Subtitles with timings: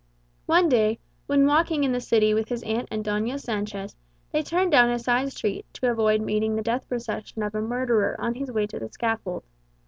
[0.47, 0.97] One day,
[1.27, 3.89] when walking in the city with his aunt and Doña Sancha,
[4.31, 8.19] they turned down a side street to avoid meeting the death procession of a murderer
[8.19, 9.43] on his way to the scaffold.